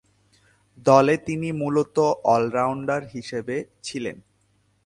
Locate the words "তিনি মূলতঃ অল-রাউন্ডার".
1.17-3.01